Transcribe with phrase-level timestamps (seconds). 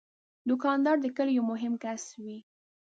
[0.49, 2.37] دوکاندار د کلي یو مهم کس وي.